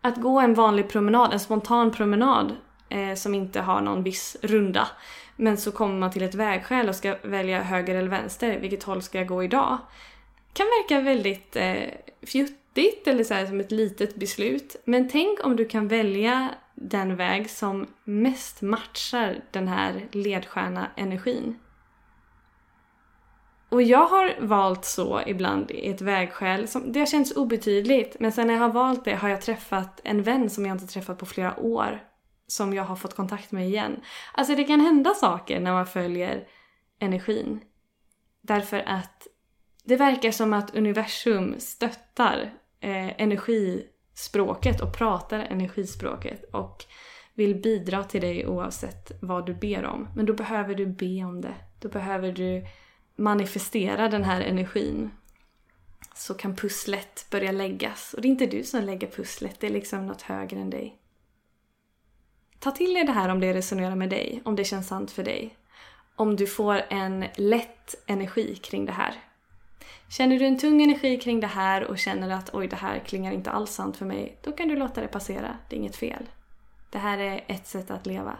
att 0.00 0.16
gå 0.16 0.40
en 0.40 0.54
vanlig 0.54 0.88
promenad, 0.88 1.32
en 1.32 1.40
spontan 1.40 1.90
promenad 1.90 2.56
eh, 2.88 3.14
som 3.14 3.34
inte 3.34 3.60
har 3.60 3.80
någon 3.80 4.02
viss 4.02 4.36
runda. 4.42 4.88
Men 5.36 5.56
så 5.56 5.72
kommer 5.72 5.94
man 5.94 6.10
till 6.10 6.22
ett 6.22 6.34
vägskäl 6.34 6.88
och 6.88 6.94
ska 6.94 7.16
välja 7.22 7.62
höger 7.62 7.94
eller 7.94 8.08
vänster. 8.08 8.58
Vilket 8.58 8.82
håll 8.82 9.02
ska 9.02 9.18
jag 9.18 9.26
gå 9.26 9.44
idag? 9.44 9.78
Kan 10.52 10.66
verka 10.66 11.00
väldigt 11.00 11.56
eh, 11.56 11.90
fjuttigt 12.22 13.08
eller 13.08 13.24
så 13.24 13.34
här, 13.34 13.46
som 13.46 13.60
ett 13.60 13.70
litet 13.72 14.16
beslut. 14.16 14.76
Men 14.84 15.08
tänk 15.08 15.46
om 15.46 15.56
du 15.56 15.64
kan 15.64 15.88
välja 15.88 16.48
den 16.74 17.16
väg 17.16 17.50
som 17.50 17.86
mest 18.04 18.62
matchar 18.62 19.40
den 19.50 19.68
här 19.68 20.08
ledstjärna-energin. 20.12 21.58
Och 23.68 23.82
jag 23.82 24.06
har 24.06 24.34
valt 24.40 24.84
så 24.84 25.20
ibland 25.26 25.70
i 25.70 25.88
ett 25.88 26.00
vägskäl. 26.00 26.68
Som, 26.68 26.92
det 26.92 26.98
har 26.98 27.06
känts 27.06 27.36
obetydligt 27.36 28.16
men 28.20 28.32
sen 28.32 28.46
när 28.46 28.54
jag 28.54 28.60
har 28.60 28.72
valt 28.72 29.04
det 29.04 29.14
har 29.14 29.28
jag 29.28 29.42
träffat 29.42 30.00
en 30.04 30.22
vän 30.22 30.50
som 30.50 30.66
jag 30.66 30.74
inte 30.74 30.86
träffat 30.86 31.18
på 31.18 31.26
flera 31.26 31.60
år. 31.60 32.02
Som 32.46 32.74
jag 32.74 32.84
har 32.84 32.96
fått 32.96 33.14
kontakt 33.14 33.52
med 33.52 33.66
igen. 33.66 34.00
Alltså 34.34 34.54
det 34.54 34.64
kan 34.64 34.80
hända 34.80 35.14
saker 35.14 35.60
när 35.60 35.72
man 35.72 35.86
följer 35.86 36.44
energin. 36.98 37.60
Därför 38.42 38.78
att 38.86 39.26
det 39.84 39.96
verkar 39.96 40.30
som 40.30 40.52
att 40.52 40.74
universum 40.74 41.54
stöttar 41.58 42.52
eh, 42.80 43.22
energispråket 43.22 44.80
och 44.80 44.96
pratar 44.96 45.38
energispråket 45.38 46.44
och 46.52 46.84
vill 47.34 47.54
bidra 47.54 48.04
till 48.04 48.20
dig 48.20 48.46
oavsett 48.46 49.12
vad 49.22 49.46
du 49.46 49.54
ber 49.54 49.84
om. 49.84 50.08
Men 50.16 50.26
då 50.26 50.32
behöver 50.32 50.74
du 50.74 50.86
be 50.86 51.24
om 51.24 51.40
det. 51.40 51.54
Då 51.80 51.88
behöver 51.88 52.32
du 52.32 52.66
manifestera 53.16 54.08
den 54.08 54.24
här 54.24 54.40
energin 54.40 55.10
så 56.14 56.34
kan 56.34 56.56
pusslet 56.56 57.26
börja 57.30 57.52
läggas. 57.52 58.14
Och 58.14 58.22
det 58.22 58.28
är 58.28 58.30
inte 58.30 58.46
du 58.46 58.64
som 58.64 58.84
lägger 58.84 59.06
pusslet, 59.06 59.60
det 59.60 59.66
är 59.66 59.70
liksom 59.70 60.06
något 60.06 60.22
högre 60.22 60.60
än 60.60 60.70
dig. 60.70 60.98
Ta 62.58 62.70
till 62.70 62.94
dig 62.94 63.04
det 63.04 63.12
här 63.12 63.28
om 63.28 63.40
det 63.40 63.54
resonerar 63.54 63.96
med 63.96 64.10
dig, 64.10 64.42
om 64.44 64.56
det 64.56 64.64
känns 64.64 64.88
sant 64.88 65.10
för 65.10 65.24
dig. 65.24 65.56
Om 66.16 66.36
du 66.36 66.46
får 66.46 66.82
en 66.88 67.24
lätt 67.36 67.94
energi 68.06 68.56
kring 68.56 68.86
det 68.86 68.92
här. 68.92 69.14
Känner 70.08 70.38
du 70.38 70.46
en 70.46 70.58
tung 70.58 70.82
energi 70.82 71.16
kring 71.16 71.40
det 71.40 71.46
här 71.46 71.84
och 71.84 71.98
känner 71.98 72.30
att 72.30 72.54
oj, 72.54 72.68
det 72.68 72.76
här 72.76 72.98
klingar 72.98 73.32
inte 73.32 73.50
alls 73.50 73.70
sant 73.70 73.96
för 73.96 74.06
mig, 74.06 74.38
då 74.42 74.52
kan 74.52 74.68
du 74.68 74.76
låta 74.76 75.00
det 75.00 75.08
passera. 75.08 75.56
Det 75.68 75.76
är 75.76 75.80
inget 75.80 75.96
fel. 75.96 76.26
Det 76.90 76.98
här 76.98 77.18
är 77.18 77.44
ett 77.46 77.66
sätt 77.66 77.90
att 77.90 78.06
leva. 78.06 78.36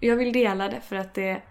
Jag 0.00 0.16
vill 0.16 0.32
dela 0.32 0.68
det 0.68 0.80
för 0.80 0.96
att 0.96 1.14
det 1.14 1.42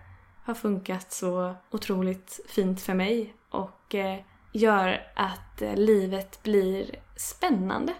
har 0.43 0.53
funkat 0.53 1.11
så 1.11 1.55
otroligt 1.71 2.39
fint 2.47 2.81
för 2.81 2.93
mig 2.93 3.33
och 3.49 3.95
eh, 3.95 4.19
gör 4.51 5.11
att 5.15 5.61
eh, 5.61 5.75
livet 5.75 6.43
blir 6.43 6.95
spännande, 7.15 7.93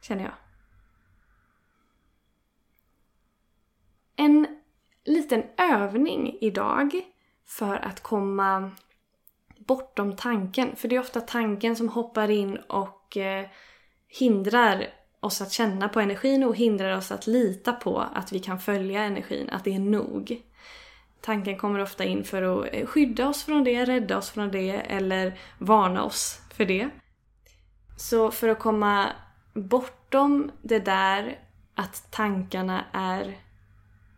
känner 0.00 0.22
jag. 0.22 0.34
En 4.16 4.46
liten 5.04 5.42
övning 5.56 6.38
idag 6.40 7.00
för 7.46 7.76
att 7.76 8.00
komma 8.00 8.70
bortom 9.58 10.16
tanken. 10.16 10.76
För 10.76 10.88
det 10.88 10.96
är 10.96 11.00
ofta 11.00 11.20
tanken 11.20 11.76
som 11.76 11.88
hoppar 11.88 12.30
in 12.30 12.56
och 12.56 13.16
eh, 13.16 13.46
hindrar 14.08 14.86
oss 15.20 15.40
att 15.40 15.52
känna 15.52 15.88
på 15.88 16.00
energin 16.00 16.44
och 16.44 16.56
hindrar 16.56 16.96
oss 16.96 17.12
att 17.12 17.26
lita 17.26 17.72
på 17.72 17.98
att 17.98 18.32
vi 18.32 18.38
kan 18.38 18.60
följa 18.60 19.02
energin, 19.02 19.50
att 19.50 19.64
det 19.64 19.74
är 19.74 19.78
nog. 19.78 20.42
Tanken 21.20 21.58
kommer 21.58 21.80
ofta 21.80 22.04
in 22.04 22.24
för 22.24 22.42
att 22.42 22.68
eh, 22.72 22.86
skydda 22.86 23.28
oss 23.28 23.44
från 23.44 23.64
det, 23.64 23.84
rädda 23.84 24.18
oss 24.18 24.30
från 24.30 24.50
det 24.50 24.70
eller 24.70 25.38
varna 25.58 26.04
oss 26.04 26.40
för 26.54 26.64
det. 26.64 26.90
Så 27.96 28.30
för 28.30 28.48
att 28.48 28.58
komma 28.58 29.12
bortom 29.54 30.50
det 30.62 30.78
där 30.78 31.38
att 31.74 32.10
tankarna 32.10 32.84
är 32.92 33.38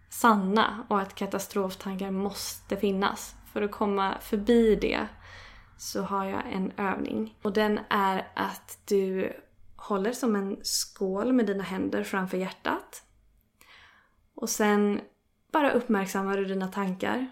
sanna 0.08 0.86
och 0.88 1.00
att 1.00 1.14
katastroftankar 1.14 2.10
måste 2.10 2.76
finnas. 2.76 3.34
För 3.52 3.62
att 3.62 3.70
komma 3.70 4.14
förbi 4.20 4.76
det 4.76 5.06
så 5.78 6.02
har 6.02 6.24
jag 6.24 6.42
en 6.52 6.72
övning. 6.76 7.34
Och 7.42 7.52
den 7.52 7.80
är 7.88 8.28
att 8.34 8.78
du 8.84 9.32
håller 9.76 10.12
som 10.12 10.36
en 10.36 10.56
skål 10.62 11.32
med 11.32 11.46
dina 11.46 11.64
händer 11.64 12.04
framför 12.04 12.36
hjärtat. 12.36 13.02
Och 14.34 14.48
sen 14.48 15.00
bara 15.52 15.72
uppmärksammar 15.72 16.36
du 16.36 16.44
dina 16.44 16.68
tankar. 16.68 17.26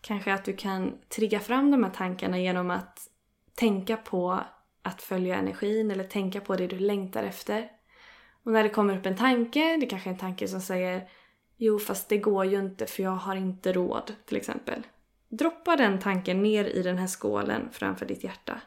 Kanske 0.00 0.34
att 0.34 0.44
du 0.44 0.56
kan 0.56 0.98
trigga 1.08 1.40
fram 1.40 1.70
de 1.70 1.84
här 1.84 1.90
tankarna 1.90 2.38
genom 2.38 2.70
att 2.70 2.98
tänka 3.54 3.96
på 3.96 4.40
att 4.82 5.02
följa 5.02 5.36
energin 5.36 5.90
eller 5.90 6.04
tänka 6.04 6.40
på 6.40 6.56
det 6.56 6.66
du 6.66 6.78
längtar 6.78 7.22
efter. 7.22 7.70
Och 8.42 8.52
när 8.52 8.62
det 8.62 8.68
kommer 8.68 8.98
upp 8.98 9.06
en 9.06 9.16
tanke, 9.16 9.76
det 9.76 9.86
kanske 9.86 10.08
är 10.08 10.12
en 10.12 10.18
tanke 10.18 10.48
som 10.48 10.60
säger 10.60 11.08
Jo 11.56 11.78
fast 11.78 12.08
det 12.08 12.18
går 12.18 12.44
ju 12.44 12.58
inte 12.58 12.86
för 12.86 13.02
jag 13.02 13.10
har 13.10 13.36
inte 13.36 13.72
råd 13.72 14.14
till 14.24 14.36
exempel. 14.36 14.86
Droppa 15.28 15.76
den 15.76 15.98
tanken 15.98 16.42
ner 16.42 16.64
i 16.64 16.82
den 16.82 16.98
här 16.98 17.06
skålen 17.06 17.68
framför 17.72 18.06
ditt 18.06 18.24
hjärta. 18.24 18.60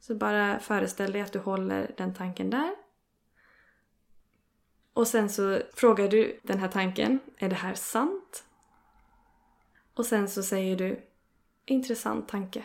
Så 0.00 0.14
bara 0.14 0.58
föreställ 0.58 1.12
dig 1.12 1.20
att 1.20 1.32
du 1.32 1.38
håller 1.38 1.94
den 1.96 2.14
tanken 2.14 2.50
där 2.50 2.70
och 4.98 5.08
sen 5.08 5.30
så 5.30 5.60
frågar 5.74 6.08
du 6.08 6.40
den 6.42 6.58
här 6.58 6.68
tanken, 6.68 7.20
är 7.36 7.48
det 7.48 7.54
här 7.54 7.74
sant? 7.74 8.44
Och 9.94 10.06
sen 10.06 10.28
så 10.28 10.42
säger 10.42 10.76
du, 10.76 11.00
intressant 11.64 12.28
tanke. 12.28 12.64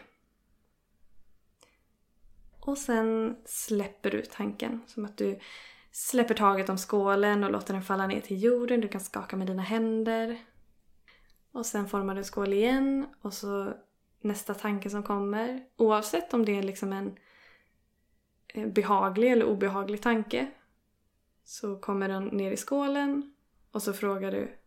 Och 2.59 2.77
sen 2.77 3.37
släpper 3.45 4.11
du 4.11 4.21
tanken, 4.21 4.81
som 4.87 5.05
att 5.05 5.17
du 5.17 5.39
släpper 5.91 6.33
taget 6.33 6.69
om 6.69 6.77
skålen 6.77 7.43
och 7.43 7.51
låter 7.51 7.73
den 7.73 7.83
falla 7.83 8.07
ner 8.07 8.21
till 8.21 8.43
jorden. 8.43 8.81
Du 8.81 8.87
kan 8.87 9.01
skaka 9.01 9.37
med 9.37 9.47
dina 9.47 9.63
händer. 9.63 10.37
Och 11.51 11.65
sen 11.65 11.87
formar 11.87 12.15
du 12.15 12.23
skål 12.23 12.53
igen 12.53 13.05
och 13.21 13.33
så 13.33 13.73
nästa 14.21 14.53
tanke 14.53 14.89
som 14.89 15.03
kommer. 15.03 15.63
Oavsett 15.77 16.33
om 16.33 16.45
det 16.45 16.57
är 16.57 16.63
liksom 16.63 16.93
en 16.93 17.17
eh, 18.47 18.67
behaglig 18.67 19.31
eller 19.31 19.45
obehaglig 19.45 20.01
tanke 20.01 20.51
så 21.43 21.77
kommer 21.79 22.09
den 22.09 22.25
ner 22.25 22.51
i 22.51 22.57
skålen 22.57 23.35
och 23.71 23.83
så 23.83 23.93
frågar 23.93 24.31
du 24.31 24.57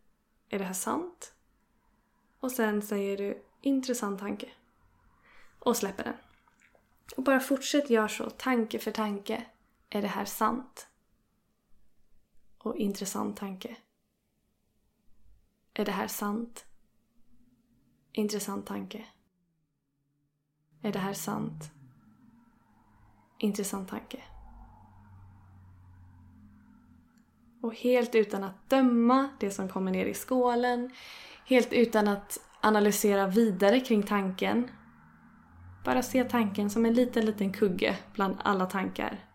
Är 0.49 0.59
det 0.59 0.65
här 0.65 0.73
sant? 0.73 1.33
Och 2.39 2.51
sen 2.51 2.81
säger 2.81 3.17
du 3.17 3.43
Intressant 3.61 4.19
tanke. 4.19 4.49
Och 5.59 5.77
släpper 5.77 6.03
den. 6.03 6.15
Och 7.15 7.23
bara 7.23 7.39
fortsätt 7.39 7.89
göra 7.89 8.07
så, 8.07 8.29
tanke 8.29 8.79
för 8.79 8.91
tanke. 8.91 9.45
Är 9.89 10.01
det 10.01 10.07
här 10.07 10.25
sant? 10.25 10.87
Och 12.57 12.75
intressant 12.75 13.37
tanke. 13.37 13.77
Är 15.73 15.85
det 15.85 15.91
här 15.91 16.07
sant? 16.07 16.65
Intressant 18.11 18.65
tanke. 18.65 19.05
Är 20.81 20.91
det 20.91 20.99
här 20.99 21.13
sant? 21.13 21.71
Intressant 23.37 23.89
tanke. 23.89 24.23
Och 27.61 27.75
helt 27.75 28.15
utan 28.15 28.43
att 28.43 28.69
döma 28.69 29.29
det 29.39 29.51
som 29.51 29.69
kommer 29.69 29.91
ner 29.91 30.05
i 30.05 30.13
skålen, 30.13 30.91
helt 31.45 31.73
utan 31.73 32.07
att 32.07 32.39
analysera 32.61 33.27
vidare 33.27 33.79
kring 33.79 34.03
tanken. 34.03 34.71
Bara 35.85 36.01
se 36.01 36.23
tanken 36.23 36.69
som 36.69 36.85
en 36.85 36.93
liten, 36.93 37.25
liten 37.25 37.53
kugge 37.53 37.97
bland 38.13 38.37
alla 38.43 38.65
tankar. 38.65 39.25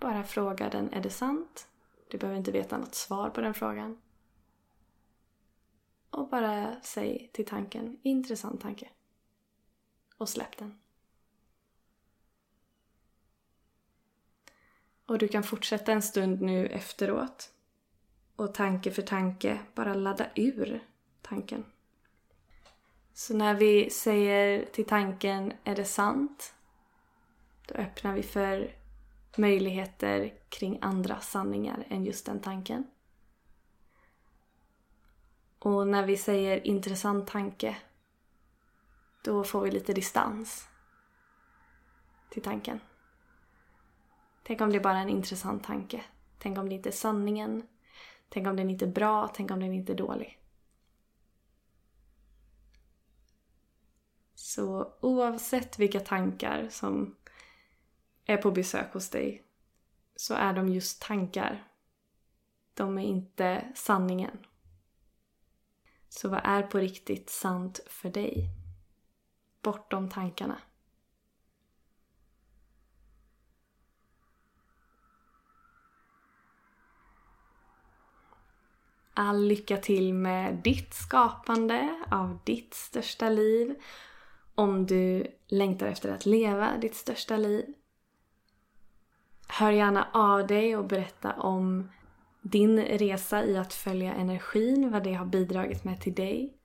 Bara 0.00 0.22
fråga 0.22 0.68
den, 0.68 0.92
är 0.92 1.00
det 1.00 1.10
sant? 1.10 1.68
Du 2.10 2.18
behöver 2.18 2.38
inte 2.38 2.52
veta 2.52 2.78
något 2.78 2.94
svar 2.94 3.30
på 3.30 3.40
den 3.40 3.54
frågan. 3.54 3.98
Och 6.10 6.28
bara 6.28 6.80
säg 6.82 7.30
till 7.32 7.46
tanken, 7.46 8.00
intressant 8.02 8.60
tanke. 8.60 8.88
Och 10.18 10.28
släpp 10.28 10.58
den. 10.58 10.78
Och 15.06 15.18
du 15.18 15.28
kan 15.28 15.42
fortsätta 15.42 15.92
en 15.92 16.02
stund 16.02 16.40
nu 16.40 16.66
efteråt. 16.66 17.50
Och 18.36 18.54
tanke 18.54 18.90
för 18.90 19.02
tanke 19.02 19.58
bara 19.74 19.94
ladda 19.94 20.26
ur 20.34 20.80
tanken. 21.22 21.64
Så 23.14 23.36
när 23.36 23.54
vi 23.54 23.90
säger 23.90 24.64
till 24.64 24.84
tanken 24.84 25.52
är 25.64 25.76
det 25.76 25.84
sant? 25.84 26.54
Då 27.66 27.74
öppnar 27.74 28.14
vi 28.14 28.22
för 28.22 28.74
möjligheter 29.36 30.34
kring 30.48 30.78
andra 30.80 31.20
sanningar 31.20 31.86
än 31.88 32.04
just 32.04 32.26
den 32.26 32.40
tanken. 32.40 32.86
Och 35.58 35.86
när 35.86 36.06
vi 36.06 36.16
säger 36.16 36.66
intressant 36.66 37.28
tanke 37.28 37.76
då 39.22 39.44
får 39.44 39.60
vi 39.60 39.70
lite 39.70 39.92
distans 39.92 40.68
till 42.30 42.42
tanken. 42.42 42.80
Tänk 44.46 44.60
om 44.60 44.70
det 44.70 44.76
är 44.76 44.80
bara 44.80 44.98
är 44.98 45.02
en 45.02 45.08
intressant 45.08 45.64
tanke. 45.64 46.04
Tänk 46.38 46.58
om 46.58 46.68
det 46.68 46.74
inte 46.74 46.88
är 46.88 46.92
sanningen. 46.92 47.66
Tänk 48.28 48.46
om 48.46 48.56
den 48.56 48.70
inte 48.70 48.84
är 48.84 48.90
bra. 48.90 49.28
Tänk 49.34 49.50
om 49.50 49.60
den 49.60 49.72
inte 49.72 49.92
är 49.92 49.96
dålig. 49.96 50.40
Så 54.34 54.94
oavsett 55.00 55.78
vilka 55.78 56.00
tankar 56.00 56.68
som 56.70 57.16
är 58.24 58.36
på 58.36 58.50
besök 58.50 58.92
hos 58.92 59.10
dig 59.10 59.46
så 60.16 60.34
är 60.34 60.52
de 60.52 60.68
just 60.68 61.02
tankar. 61.02 61.68
De 62.74 62.98
är 62.98 63.02
inte 63.02 63.72
sanningen. 63.74 64.38
Så 66.08 66.28
vad 66.28 66.40
är 66.44 66.62
på 66.62 66.78
riktigt 66.78 67.30
sant 67.30 67.80
för 67.86 68.10
dig? 68.10 68.50
Bortom 69.62 70.10
tankarna. 70.10 70.60
All 79.18 79.46
lycka 79.46 79.76
till 79.76 80.14
med 80.14 80.54
ditt 80.54 80.94
skapande 80.94 82.04
av 82.10 82.38
ditt 82.44 82.74
största 82.74 83.28
liv. 83.28 83.74
Om 84.54 84.86
du 84.86 85.26
längtar 85.48 85.86
efter 85.86 86.12
att 86.12 86.26
leva 86.26 86.76
ditt 86.76 86.94
största 86.94 87.36
liv. 87.36 87.64
Hör 89.48 89.70
gärna 89.70 90.08
av 90.12 90.46
dig 90.46 90.76
och 90.76 90.84
berätta 90.84 91.32
om 91.32 91.90
din 92.42 92.82
resa 92.82 93.44
i 93.44 93.56
att 93.56 93.74
följa 93.74 94.14
energin, 94.14 94.90
vad 94.90 95.04
det 95.04 95.14
har 95.14 95.26
bidragit 95.26 95.84
med 95.84 96.00
till 96.00 96.14
dig. 96.14 96.56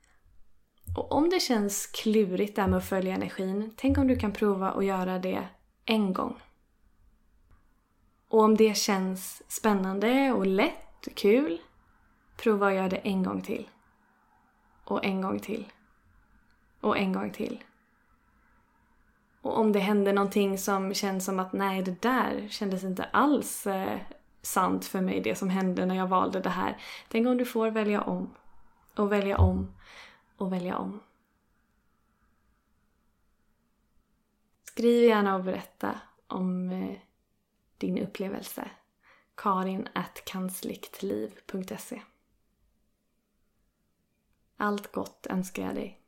Och 0.97 1.11
om 1.11 1.29
det 1.29 1.39
känns 1.39 1.85
klurigt 1.85 2.55
där 2.55 2.67
med 2.67 2.77
att 2.77 2.89
följa 2.89 3.15
energin, 3.15 3.73
tänk 3.75 3.97
om 3.97 4.07
du 4.07 4.15
kan 4.15 4.31
prova 4.31 4.71
att 4.71 4.85
göra 4.85 5.19
det 5.19 5.47
en 5.85 6.13
gång. 6.13 6.39
Och 8.27 8.39
om 8.39 8.57
det 8.57 8.77
känns 8.77 9.43
spännande 9.51 10.31
och 10.31 10.45
lätt 10.45 11.07
och 11.07 11.15
kul, 11.15 11.61
prova 12.41 12.67
att 12.67 12.73
göra 12.73 12.89
det 12.89 12.97
en 12.97 13.23
gång 13.23 13.41
till. 13.41 13.69
Och 14.83 15.05
en 15.05 15.21
gång 15.21 15.39
till. 15.39 15.71
Och 16.81 16.97
en 16.97 17.13
gång 17.13 17.31
till. 17.31 17.63
Och 19.41 19.59
om 19.59 19.71
det 19.71 19.79
händer 19.79 20.13
någonting 20.13 20.57
som 20.57 20.93
känns 20.93 21.25
som 21.25 21.39
att 21.39 21.53
nej, 21.53 21.81
det 21.81 22.01
där 22.01 22.47
kändes 22.49 22.83
inte 22.83 23.03
alls 23.03 23.67
eh, 23.67 23.99
sant 24.41 24.85
för 24.85 25.01
mig, 25.01 25.21
det 25.21 25.35
som 25.35 25.49
hände 25.49 25.85
när 25.85 25.95
jag 25.95 26.07
valde 26.07 26.39
det 26.39 26.49
här. 26.49 26.77
Tänk 27.09 27.27
om 27.27 27.37
du 27.37 27.45
får 27.45 27.71
välja 27.71 28.01
om. 28.01 28.35
Och 28.95 29.11
välja 29.11 29.37
om. 29.37 29.73
Och 30.37 30.53
välja 30.53 30.77
om. 30.77 30.99
Skriv 34.63 35.03
gärna 35.03 35.35
och 35.35 35.43
berätta 35.43 36.01
om 36.27 36.71
eh, 36.71 36.97
din 37.77 37.97
upplevelse. 37.97 38.69
Karin 39.35 39.87
at 39.93 40.25
kansliktliv.se 40.25 42.01
allt 44.61 44.91
gott 44.91 45.27
önskar 45.29 45.63
jag 45.63 45.75
dig. 45.75 46.00